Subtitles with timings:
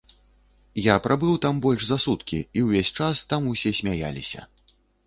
[0.83, 4.53] Я прабыў там больш за суткі, і ўвесь час там усе смяяліся.